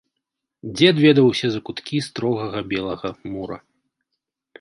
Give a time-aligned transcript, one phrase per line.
[0.77, 3.57] Дзед ведаў усе закуткі строгага белага мура.